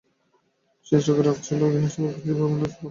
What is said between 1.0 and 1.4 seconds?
চোখে রাগ